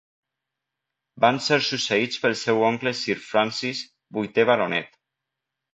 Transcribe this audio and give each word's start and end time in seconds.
Van 1.25 1.37
ser 1.49 1.59
succeïts 1.67 2.23
pel 2.25 2.35
seu 2.41 2.65
oncle 2.73 2.97
Sir 3.03 3.19
Francis, 3.29 3.87
vuitè 4.19 4.49
baronet. 4.55 5.03